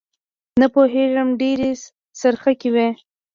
[0.59, 1.71] نه پوېېږم ډېرې
[2.19, 2.89] څرخکې وې.